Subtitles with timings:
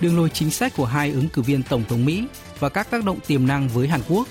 [0.00, 2.24] đường lối chính sách của hai ứng cử viên tổng thống Mỹ
[2.58, 4.28] và các tác động tiềm năng với Hàn Quốc.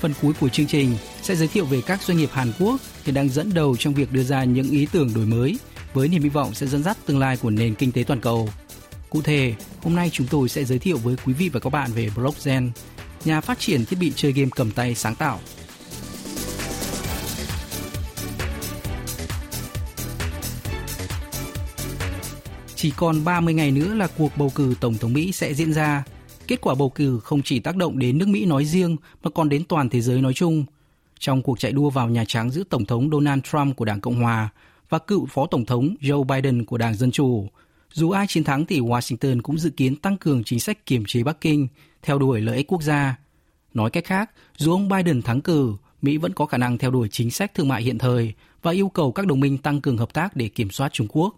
[0.00, 3.14] Phần cuối của chương trình sẽ giới thiệu về các doanh nghiệp Hàn Quốc hiện
[3.14, 5.58] đang dẫn đầu trong việc đưa ra những ý tưởng đổi mới
[5.94, 8.48] với niềm hy vọng sẽ dẫn dắt tương lai của nền kinh tế toàn cầu.
[9.10, 11.92] Cụ thể, hôm nay chúng tôi sẽ giới thiệu với quý vị và các bạn
[11.92, 12.70] về Blockgen,
[13.24, 15.40] nhà phát triển thiết bị chơi game cầm tay sáng tạo
[22.86, 26.04] Chỉ còn 30 ngày nữa là cuộc bầu cử Tổng thống Mỹ sẽ diễn ra.
[26.46, 29.48] Kết quả bầu cử không chỉ tác động đến nước Mỹ nói riêng mà còn
[29.48, 30.64] đến toàn thế giới nói chung.
[31.18, 34.22] Trong cuộc chạy đua vào Nhà Trắng giữa Tổng thống Donald Trump của Đảng Cộng
[34.22, 34.48] Hòa
[34.88, 37.48] và cựu Phó Tổng thống Joe Biden của Đảng Dân Chủ,
[37.92, 41.22] dù ai chiến thắng thì Washington cũng dự kiến tăng cường chính sách kiềm chế
[41.22, 41.68] Bắc Kinh,
[42.02, 43.18] theo đuổi lợi ích quốc gia.
[43.74, 47.08] Nói cách khác, dù ông Biden thắng cử, Mỹ vẫn có khả năng theo đuổi
[47.10, 50.14] chính sách thương mại hiện thời và yêu cầu các đồng minh tăng cường hợp
[50.14, 51.36] tác để kiểm soát Trung Quốc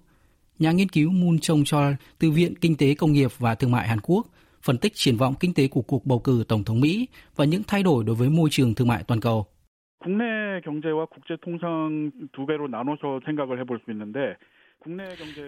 [0.58, 3.88] Nhà nghiên cứu Moon Chong Chol từ Viện Kinh tế Công nghiệp và Thương mại
[3.88, 4.26] Hàn Quốc
[4.62, 7.62] phân tích triển vọng kinh tế của cuộc bầu cử Tổng thống Mỹ và những
[7.66, 9.46] thay đổi đối với môi trường thương mại toàn cầu.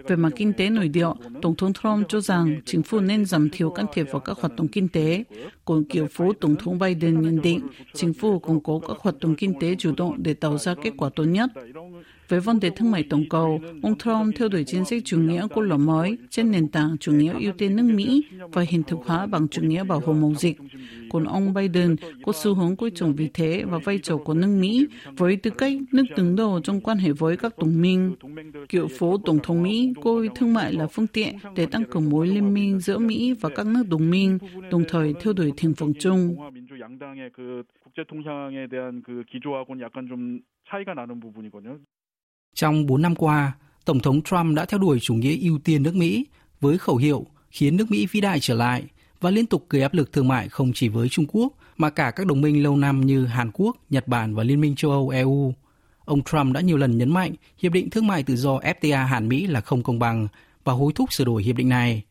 [0.07, 1.07] Về mặt kinh tế nội địa,
[1.41, 4.55] Tổng thống Trump cho rằng chính phủ nên giảm thiểu can thiệp vào các hoạt
[4.55, 5.23] động kinh tế.
[5.65, 7.59] Còn kiểu phó Tổng thống Biden nhận định
[7.93, 10.93] chính phủ củng cố các hoạt động kinh tế chủ động để tạo ra kết
[10.97, 11.49] quả tốt nhất.
[12.31, 15.47] Với vấn đề thương mại toàn cầu, ông Trump theo đuổi chính sách chủ nghĩa
[15.47, 18.99] của lò mới trên nền tảng chủ nghĩa ưu tiên nước Mỹ và hiện thực
[19.05, 20.57] hóa bằng chủ nghĩa bảo hộ mậu dịch.
[21.11, 24.57] Còn ông Biden có xu hướng coi trọng vị thế và vai trò của nước
[24.59, 28.15] Mỹ với tư cách nước đứng đầu trong quan hệ với các đồng minh.
[28.69, 32.27] Cựu phố Tổng thống Mỹ coi thương mại là phương tiện để tăng cường mối
[32.27, 34.37] liên minh giữa Mỹ và các nước đồng minh,
[34.71, 36.35] đồng thời theo đuổi thiện phần chung.
[42.53, 43.53] Trong 4 năm qua,
[43.85, 46.25] Tổng thống Trump đã theo đuổi chủ nghĩa ưu tiên nước Mỹ
[46.61, 48.83] với khẩu hiệu khiến nước Mỹ vĩ đại trở lại
[49.21, 52.11] và liên tục gây áp lực thương mại không chỉ với Trung Quốc mà cả
[52.11, 55.09] các đồng minh lâu năm như Hàn Quốc, Nhật Bản và Liên minh châu Âu
[55.09, 55.53] EU.
[56.05, 59.27] Ông Trump đã nhiều lần nhấn mạnh hiệp định thương mại tự do FTA Hàn
[59.27, 60.27] Mỹ là không công bằng
[60.63, 62.03] và hối thúc sửa đổi hiệp định này.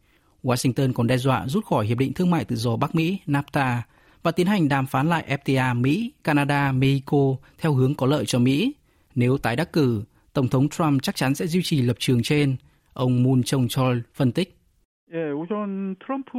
[0.43, 3.79] Washington còn đe dọa rút khỏi hiệp định thương mại tự do Bắc Mỹ NAFTA
[4.23, 8.39] và tiến hành đàm phán lại FTA Mỹ, Canada, Mexico theo hướng có lợi cho
[8.39, 8.73] Mỹ.
[9.15, 10.03] Nếu tái đắc cử,
[10.34, 12.56] Tổng thống Trump chắc chắn sẽ duy trì lập trường trên.
[12.94, 14.58] Ông Moon Chong Chol phân tích.
[15.13, 16.38] 예, 우선 트럼프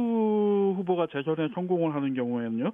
[0.75, 2.71] 후보가 재선에 성공을 하는 경우에는요.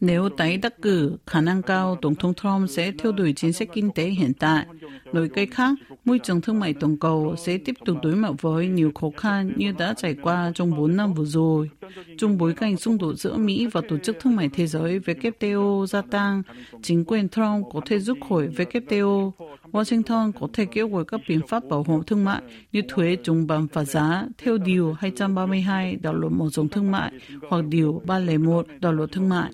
[0.00, 3.68] Nếu tái đắc cử, khả năng cao Tổng thống Trump sẽ theo đuổi chính sách
[3.72, 4.66] kinh tế hiện tại.
[5.12, 8.68] Nói cách khác, môi trường thương mại toàn cầu sẽ tiếp tục đối mặt với
[8.68, 11.70] nhiều khó khăn như đã trải qua trong 4 năm vừa rồi.
[12.18, 15.86] Trong bối cảnh xung đột giữa Mỹ và Tổ chức Thương mại Thế giới WTO
[15.86, 16.42] gia tăng,
[16.82, 19.30] chính quyền Trump có thể rút khỏi WTO.
[19.72, 22.42] Washington có thể kêu gọi các biện pháp bảo hộ thương mại
[22.72, 27.12] như thuế chống bán phá giá theo Điều 232 đạo luật mở rộng thương mại
[27.48, 29.52] hoặc Điều 2001 đạo luật thương mại.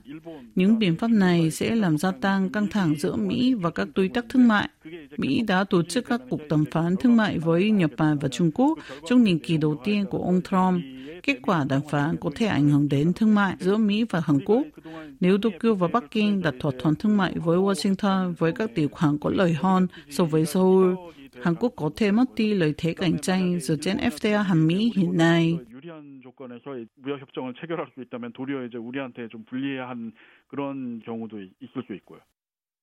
[0.54, 4.08] Những biện pháp này sẽ làm gia tăng căng thẳng giữa Mỹ và các đối
[4.08, 4.68] tác thương mại.
[5.16, 8.50] Mỹ đã tổ chức các cuộc đàm phán thương mại với Nhật Bản và Trung
[8.54, 8.78] Quốc
[9.08, 10.82] trong nhiệm kỳ đầu tiên của ông Trump.
[11.22, 14.44] Kết quả đàm phán có thể ảnh hưởng đến thương mại giữa Mỹ và Hàn
[14.44, 14.62] Quốc.
[15.20, 18.88] Nếu Tokyo và Bắc Kinh đặt thỏa thuận thương mại với Washington với các điều
[18.88, 20.94] khoản có lợi hơn so với Seoul,
[21.42, 24.92] Hàn Quốc có thể mất đi lợi thế cạnh tranh dựa trên FTA Hàn Mỹ
[24.96, 25.58] hiện nay.
[26.23, 30.13] 조건에서 무역 협정을 체결할 수 있다면 도리어 이제 우리한테 좀 불리한
[30.47, 32.19] 그런 경우도 있을 수 있고요.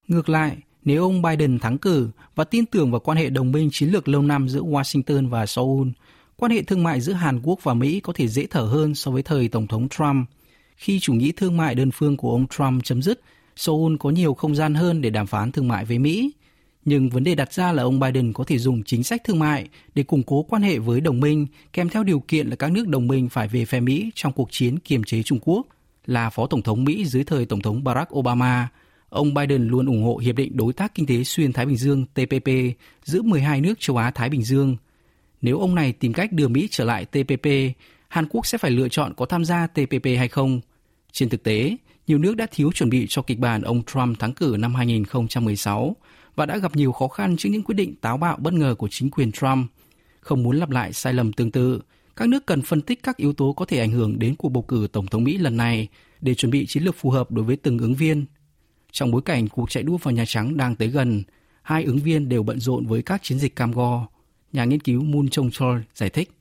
[0.08, 3.68] Ngược lại, nếu ông Biden thắng cử và tin tưởng vào quan hệ đồng minh
[3.72, 5.88] chiến lược lâu năm giữa Washington và Seoul,
[6.36, 9.10] quan hệ thương mại giữa Hàn Quốc và Mỹ có thể dễ thở hơn so
[9.10, 10.28] với thời Tổng thống Trump.
[10.76, 13.20] Khi chủ nghĩa thương mại đơn phương của ông Trump chấm dứt,
[13.56, 16.32] Seoul có nhiều không gian hơn để đàm phán thương mại với Mỹ.
[16.89, 19.67] Nhưng vấn đề đặt ra là ông Biden có thể dùng chính sách thương mại
[19.95, 22.87] để củng cố quan hệ với đồng minh, kèm theo điều kiện là các nước
[22.87, 25.67] đồng minh phải về phe Mỹ trong cuộc chiến kiềm chế Trung Quốc.
[26.05, 28.67] Là Phó Tổng thống Mỹ dưới thời Tổng thống Barack Obama,
[29.09, 32.05] ông Biden luôn ủng hộ Hiệp định Đối tác Kinh tế Xuyên Thái Bình Dương
[32.05, 32.49] TPP
[33.03, 34.77] giữa 12 nước châu Á-Thái Bình Dương.
[35.41, 37.47] Nếu ông này tìm cách đưa Mỹ trở lại TPP,
[38.07, 40.61] Hàn Quốc sẽ phải lựa chọn có tham gia TPP hay không.
[41.11, 41.75] Trên thực tế,
[42.07, 45.95] nhiều nước đã thiếu chuẩn bị cho kịch bản ông Trump thắng cử năm 2016
[46.39, 48.87] và đã gặp nhiều khó khăn trước những quyết định táo bạo bất ngờ của
[48.91, 49.71] chính quyền Trump.
[50.19, 51.81] Không muốn lặp lại sai lầm tương tự,
[52.15, 54.63] các nước cần phân tích các yếu tố có thể ảnh hưởng đến cuộc bầu
[54.63, 55.87] cử tổng thống Mỹ lần này
[56.21, 58.25] để chuẩn bị chiến lược phù hợp đối với từng ứng viên.
[58.91, 61.23] Trong bối cảnh cuộc chạy đua vào Nhà Trắng đang tới gần,
[61.61, 64.07] hai ứng viên đều bận rộn với các chiến dịch cam go.
[64.53, 66.38] Nhà nghiên cứu Moon Chong Chol giải thích.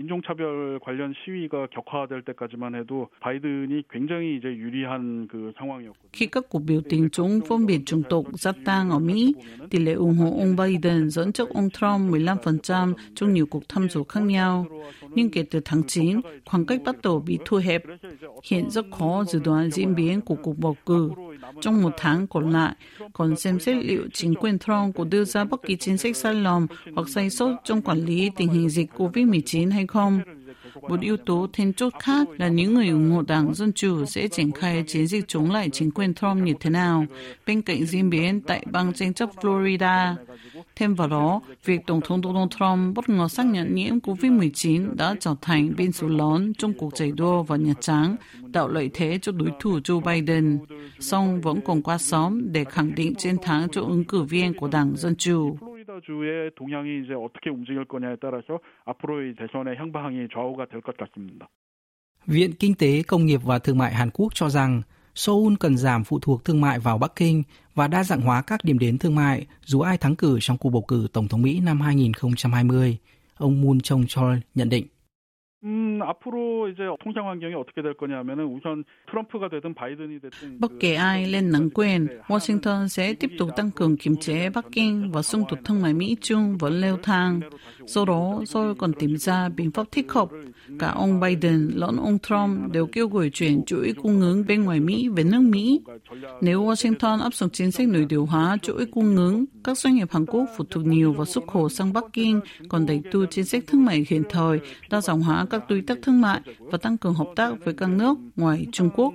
[0.00, 6.12] 인종차별 관련 시위가 격화될 때까지만 해도 바이든이 굉장히 이제 유리한 그 상황이었거든요.
[6.12, 9.34] Khi các cuộc biểu tình chống phân biệt chủng tộc gia tăng ở Mỹ,
[9.70, 13.88] tỷ lệ ủng hộ ông Biden dẫn trước ông Trump 15% trong nhiều cuộc thăm
[13.88, 14.66] dò khác nhau.
[15.14, 17.82] Nhưng kể từ tháng 9, khoảng cách bắt đầu bị thu hẹp.
[18.50, 21.10] Hiện rất khó dự đoán diễn biến của cuộc bầu cử.
[21.61, 22.75] Trong một tháng còn lại,
[23.13, 26.33] còn xem xét liệu chính quyền Trump có đưa ra bất kỳ chính sách sai
[26.33, 30.19] lầm hoặc sai sót trong quản lý tình hình dịch COVID-19 hay không.
[30.81, 34.27] Một yếu tố then chốt khác là những người ủng hộ Đảng Dân Chủ sẽ
[34.27, 37.05] triển khai chiến dịch chống lại chính quyền Trump như thế nào,
[37.47, 40.15] bên cạnh diễn biến tại bang tranh chấp Florida.
[40.75, 45.15] Thêm vào đó, việc Tổng thống Donald Trump bất ngờ xác nhận nhiễm COVID-19 đã
[45.19, 48.15] trở thành bên số lớn trong cuộc chạy đua vào Nhà Trắng,
[48.53, 50.59] tạo lợi thế cho đối thủ Joe Biden.
[50.99, 54.67] Song vẫn còn quá sớm để khẳng định chiến thắng cho ứng cử viên của
[54.67, 55.57] Đảng Dân Chủ.
[56.06, 61.48] 주의 동향이 이제 어떻게 움직일 거냐에 따라서 앞으로의 대선의 향방이 좌우가 될 것 같습니다.
[62.26, 64.82] Viện Kinh tế, Công nghiệp và Thương mại Hàn Quốc cho rằng
[65.14, 67.42] Seoul cần giảm phụ thuộc thương mại vào Bắc Kinh
[67.74, 70.70] và đa dạng hóa các điểm đến thương mại dù ai thắng cử trong cuộc
[70.70, 72.98] bầu cử Tổng thống Mỹ năm 2020.
[73.36, 74.86] Ông Moon Chong Chol nhận định.
[75.64, 80.94] 음, 앞으로 이제 통상 환경이 어떻게 될 거냐면은 우선 트럼프가 되든 바이든이 됐든 Bất kể
[80.94, 85.22] ai lên nắm quyền, Washington sẽ tiếp tục tăng cường kiềm chế Bắc Kinh và
[85.22, 87.40] xung đột thương mại Mỹ-Trung vẫn leo thang.
[87.86, 90.28] Do đó, Seoul còn tìm ra biện pháp thích hợp.
[90.78, 94.80] Cả ông Biden lẫn ông Trump đều kêu gọi chuyển chuỗi cung ứng bên ngoài
[94.80, 95.80] Mỹ về nước Mỹ.
[96.40, 100.08] Nếu Washington áp dụng chính sách nội điều hóa chuỗi cung ứng, các doanh nghiệp
[100.10, 103.44] Hàn Quốc phụ thuộc nhiều vào xuất khẩu sang Bắc Kinh, còn đẩy tu chính
[103.44, 104.60] sách thương mại hiện thời,
[104.90, 107.89] đa dạng hóa các đối tác thương mại và tăng cường hợp tác với các
[107.89, 109.13] nước ngoài Trung Quốc.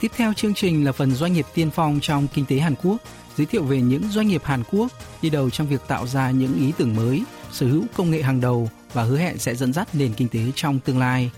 [0.00, 2.96] Tiếp theo chương trình là phần doanh nghiệp tiên phong trong kinh tế Hàn Quốc,
[3.34, 4.86] giới thiệu về những doanh nghiệp Hàn Quốc
[5.22, 8.40] đi đầu trong việc tạo ra những ý tưởng mới, sở hữu công nghệ hàng
[8.40, 11.30] đầu và hứa hẹn sẽ dẫn dắt nền kinh tế trong tương lai.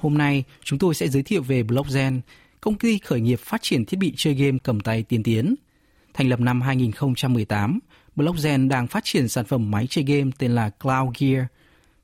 [0.00, 2.20] Hôm nay, chúng tôi sẽ giới thiệu về Blockgen,
[2.60, 5.54] công ty khởi nghiệp phát triển thiết bị chơi game cầm tay tiên tiến.
[6.14, 7.78] Thành lập năm 2018,
[8.16, 11.44] Blockgen đang phát triển sản phẩm máy chơi game tên là Cloud Gear.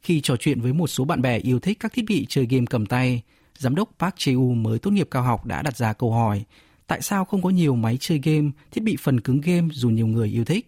[0.02, 2.66] Khi trò chuyện với một số bạn bè yêu thích các thiết bị chơi game
[2.70, 3.22] cầm tay,
[3.58, 6.44] giám đốc Park Cheu mới tốt nghiệp cao học đã đặt ra câu hỏi
[6.86, 10.06] tại sao không có nhiều máy chơi game, thiết bị phần cứng game dù nhiều
[10.06, 10.66] người yêu thích.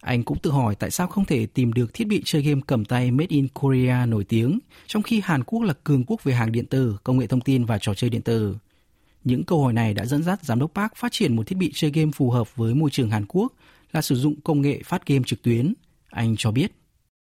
[0.00, 2.84] Anh cũng tự hỏi tại sao không thể tìm được thiết bị chơi game cầm
[2.84, 6.52] tay made in Korea nổi tiếng, trong khi Hàn Quốc là cường quốc về hàng
[6.52, 8.56] điện tử, công nghệ thông tin và trò chơi điện tử.
[9.24, 11.70] Những câu hỏi này đã dẫn dắt giám đốc Park phát triển một thiết bị
[11.74, 13.52] chơi game phù hợp với môi trường Hàn Quốc
[13.92, 15.74] là sử dụng công nghệ phát game trực tuyến.
[16.10, 16.72] Anh cho biết.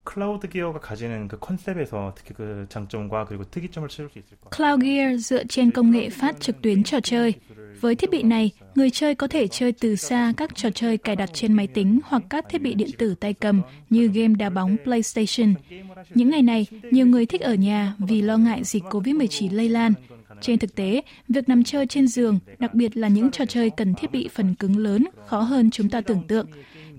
[0.05, 4.75] 클라우드 기어가 가지는 그 컨셉에서 특히 그 장점과 그리고 특이점을 채울 수 있을 것 같아요.
[4.75, 7.33] Cloud Gear dựa trên công nghệ phát trực tuyến trò chơi.
[7.81, 11.15] Với thiết bị này, người chơi có thể chơi từ xa các trò chơi cài
[11.15, 14.49] đặt trên máy tính hoặc các thiết bị điện tử tay cầm như game đá
[14.49, 15.53] bóng PlayStation.
[16.15, 19.93] Những ngày này, nhiều người thích ở nhà vì lo ngại dịch COVID-19 lây lan.
[20.41, 23.93] Trên thực tế, việc nằm chơi trên giường, đặc biệt là những trò chơi cần
[23.93, 26.47] thiết bị phần cứng lớn, khó hơn chúng ta tưởng tượng.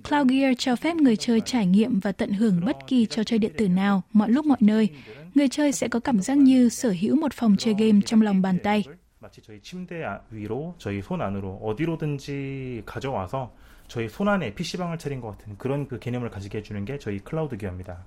[0.08, 3.38] Cloud Gear cho phép người chơi trải nghiệm và tận hưởng bất kỳ trò chơi
[3.38, 4.88] điện tử nào, mọi lúc mọi nơi.
[5.34, 8.42] Người chơi sẽ có cảm giác như sở hữu một phòng chơi game trong lòng
[8.42, 8.84] bàn tay.
[9.22, 13.54] 마치 저희 침대 아- 위로 저희 손 안으로 어디로든지 가져와서
[13.86, 17.56] 저희 손 안에 PC방을 차린 것 같은 그런 그 개념을 가지게 해주는 게 저희 클라우드
[17.56, 18.04] 기어입니다.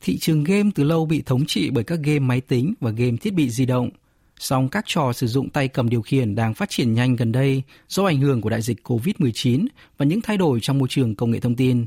[0.00, 3.16] Thị trường game từ lâu bị thống trị bởi các game máy tính và game
[3.20, 3.90] thiết bị di động.
[4.39, 7.63] Song các trò sử dụng tay cầm điều khiển đang phát triển nhanh gần đây
[7.87, 9.67] do ảnh hưởng của đại dịch COVID-19
[9.97, 11.85] và những thay đổi trong môi trường công nghệ thông tin.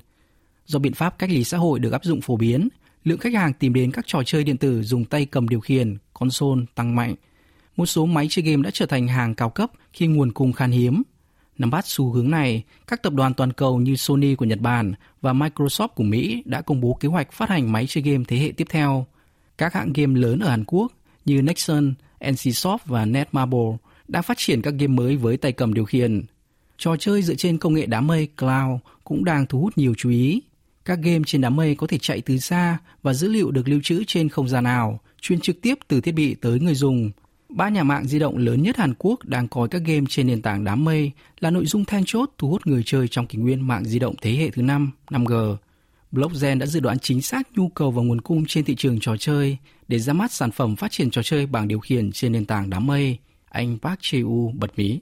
[0.67, 2.69] Do biện pháp cách ly xã hội được áp dụng phổ biến,
[3.05, 5.97] lượng khách hàng tìm đến các trò chơi điện tử dùng tay cầm điều khiển,
[6.13, 7.15] console tăng mạnh.
[7.77, 10.71] Một số máy chơi game đã trở thành hàng cao cấp khi nguồn cung khan
[10.71, 11.03] hiếm.
[11.59, 14.93] Nắm bắt xu hướng này, các tập đoàn toàn cầu như Sony của Nhật Bản
[15.21, 18.37] và Microsoft của Mỹ đã công bố kế hoạch phát hành máy chơi game thế
[18.37, 19.07] hệ tiếp theo.
[19.59, 20.93] Các hãng game lớn ở Hàn Quốc
[21.25, 23.77] như Nexon, NCSoft và Netmarble
[24.09, 26.23] đang phát triển các game mới với tay cầm điều khiển.
[26.79, 30.11] Trò chơi dựa trên công nghệ đám mây cloud cũng đang thu hút nhiều chú
[30.11, 30.43] ý.
[30.85, 33.81] Các game trên đám mây có thể chạy từ xa và dữ liệu được lưu
[33.83, 37.11] trữ trên không gian ảo, truyền trực tiếp từ thiết bị tới người dùng.
[37.49, 40.43] Ba nhà mạng di động lớn nhất Hàn Quốc đang coi các game trên nền
[40.43, 43.69] tảng đám mây là nội dung then chốt thu hút người chơi trong kỷ nguyên
[43.69, 45.57] mạng di động thế hệ thứ 5, 5G.
[46.13, 49.17] Blockgen đã dự đoán chính xác nhu cầu và nguồn cung trên thị trường trò
[49.17, 52.47] chơi để ra mắt sản phẩm phát triển trò chơi bằng điều khiển trên nền
[52.47, 53.19] tảng đám mây.
[53.49, 55.01] Anh Park Chae-woo bật mí.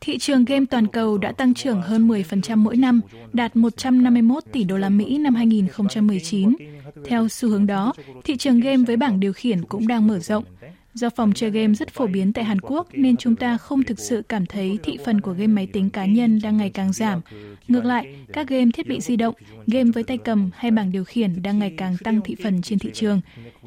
[0.00, 3.00] Thị trường game toàn cầu đã tăng trưởng hơn 10% mỗi năm,
[3.32, 6.56] đạt 151 tỷ đô la Mỹ năm 2019.
[7.04, 7.92] Theo xu hướng đó,
[8.24, 10.44] thị trường game với bảng điều khiển cũng đang mở rộng.
[10.93, 13.99] Do phòng chơi game rất phổ biến tại Hàn Quốc nên chúng ta không thực
[13.99, 17.21] sự cảm thấy thị phần của game máy tính cá nhân đang ngày càng giảm.
[17.67, 19.35] Ngược lại, các game thiết bị di động,
[19.67, 22.79] game với tay cầm hay bảng điều khiển đang ngày càng tăng thị phần trên
[22.79, 23.21] thị trường.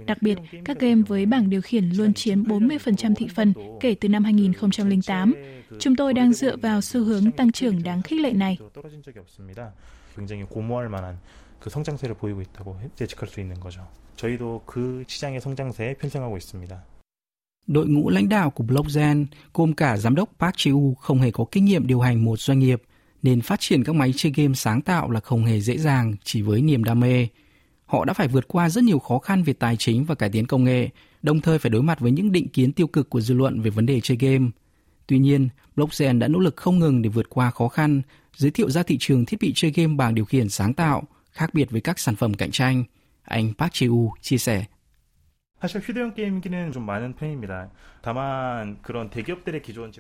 [0.07, 4.09] Đặc biệt, các game với bảng điều khiển luôn chiếm 40% thị phần kể từ
[4.09, 5.35] năm 2008.
[5.79, 8.59] Chúng tôi đang dựa vào xu hướng tăng trưởng đáng khích lệ này.
[10.19, 11.19] 굉장히 고무할 만한
[11.61, 13.87] 그 성장세를 보이고 있다고 예측할 수 있는 거죠.
[14.17, 16.92] 저희도 그 시장의 성장세에 편성하고 있습니다.
[17.68, 21.46] Đội ngũ lãnh đạo của Blockgen gồm cả giám đốc Park Ji-woo không hề có
[21.52, 22.82] kinh nghiệm điều hành một doanh nghiệp,
[23.22, 26.42] nên phát triển các máy chơi game sáng tạo là không hề dễ dàng chỉ
[26.42, 27.28] với niềm đam mê.
[27.86, 30.48] Họ đã phải vượt qua rất nhiều khó khăn về tài chính và cải tiến
[30.48, 30.90] công nghệ,
[31.22, 33.70] đồng thời phải đối mặt với những định kiến tiêu cực của dư luận về
[33.70, 34.50] vấn đề chơi game.
[35.08, 38.02] Tuy nhiên, Blockgen đã nỗ lực không ngừng để vượt qua khó khăn,
[38.36, 41.54] giới thiệu ra thị trường thiết bị chơi game bằng điều khiển sáng tạo, khác
[41.54, 42.84] biệt với các sản phẩm cạnh tranh.
[43.24, 44.66] Anh Park Ji-woo chia sẻ.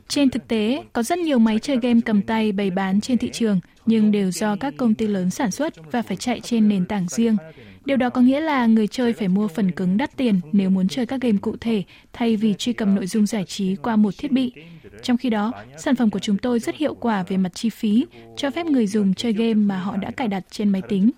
[0.07, 3.29] Trên thực tế, có rất nhiều máy chơi game cầm tay bày bán trên thị
[3.33, 6.85] trường, nhưng đều do các công ty lớn sản xuất và phải chạy trên nền
[6.85, 7.37] tảng riêng.
[7.85, 10.87] Điều đó có nghĩa là người chơi phải mua phần cứng đắt tiền nếu muốn
[10.87, 14.13] chơi các game cụ thể, thay vì truy cập nội dung giải trí qua một
[14.17, 14.53] thiết bị.
[15.01, 18.05] Trong khi đó, sản phẩm của chúng tôi rất hiệu quả về mặt chi phí,
[18.37, 21.11] cho phép người dùng chơi game mà họ đã cài đặt trên máy tính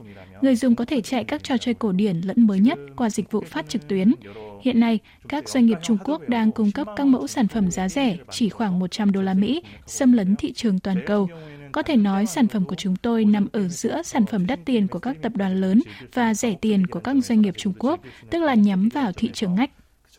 [0.45, 3.31] Người dùng có thể chạy các trò chơi cổ điển lẫn mới nhất qua dịch
[3.31, 4.15] vụ phát trực tuyến.
[4.63, 4.99] Hiện nay,
[5.29, 8.49] các doanh nghiệp Trung Quốc đang cung cấp các mẫu sản phẩm giá rẻ chỉ
[8.49, 11.29] khoảng 100 đô la Mỹ, xâm lấn thị trường toàn cầu.
[11.73, 14.89] Có thể nói sản phẩm của chúng tôi nằm ở giữa sản phẩm đắt tiền
[14.89, 15.81] của các tập đoàn lớn
[16.15, 18.01] và rẻ tiền của các doanh nghiệp Trung Quốc,
[18.31, 19.71] tức là nhắm vào thị trường ngách.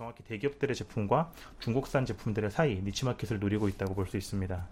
[0.02, 4.68] 정확히 대기업들의 제품과 중국산 제품들의 사이 니치 마켓을 노리고 있다고 볼 수 있습니다.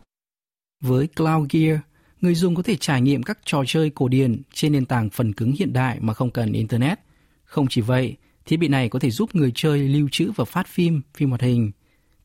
[0.82, 1.82] Với Cloud Gear,
[2.21, 5.33] người dùng có thể trải nghiệm các trò chơi cổ điển trên nền tảng phần
[5.33, 6.99] cứng hiện đại mà không cần Internet.
[7.45, 8.17] Không chỉ vậy,
[8.47, 11.41] thiết bị này có thể giúp người chơi lưu trữ và phát phim, phim hoạt
[11.41, 11.73] hình.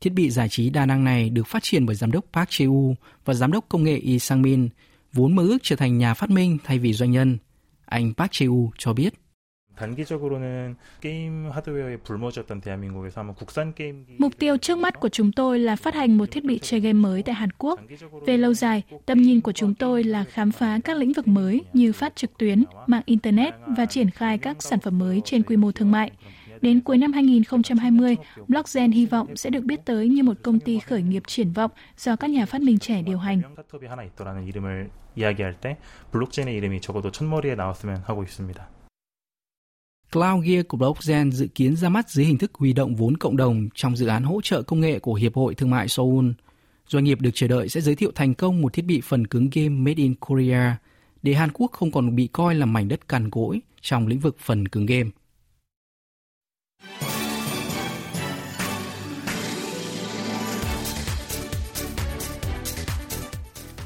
[0.00, 2.94] Thiết bị giải trí đa năng này được phát triển bởi giám đốc Park Chae-woo
[3.24, 4.68] và giám đốc công nghệ Lee Sang-min,
[5.12, 7.38] vốn mơ ước trở thành nhà phát minh thay vì doanh nhân.
[7.84, 9.14] Anh Park Chae-woo cho biết.
[9.79, 15.59] 단기적으로는 게임 하드웨어에 불모졌던 대한민국에서 아마 국산 게임기 Mục tiêu trước mắt của chúng tôi
[15.59, 17.79] là phát hành một thiết bị chơi game mới tại Hàn Quốc.
[18.25, 21.61] Về lâu dài, tầm nhìn của chúng tôi là khám phá các lĩnh vực mới
[21.73, 25.57] như phát trực tuyến, mạng Internet và triển khai các sản phẩm mới trên quy
[25.57, 26.11] mô thương mại.
[26.61, 28.15] Đến cuối năm 2020,
[28.47, 31.71] Blockgen hy vọng sẽ được biết tới như một công ty khởi nghiệp triển vọng
[31.97, 33.41] do các nhà phát minh trẻ điều hành.
[33.41, 35.77] 명 스타트업이 하나 있더라는 이름을 이야기할 때
[36.11, 38.78] 블록체인의 이름이 적어도 첫머리에 나왔으면 하고 있습니다.
[40.12, 43.36] Cloud Gear của Blockgen dự kiến ra mắt dưới hình thức huy động vốn cộng
[43.36, 46.30] đồng trong dự án hỗ trợ công nghệ của Hiệp hội Thương mại Seoul.
[46.88, 49.48] Doanh nghiệp được chờ đợi sẽ giới thiệu thành công một thiết bị phần cứng
[49.52, 50.76] game made in Korea
[51.22, 54.36] để Hàn Quốc không còn bị coi là mảnh đất cằn cỗi trong lĩnh vực
[54.40, 55.10] phần cứng game.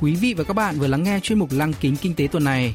[0.00, 2.44] Quý vị và các bạn vừa lắng nghe chuyên mục Lăng kính kinh tế tuần
[2.44, 2.74] này.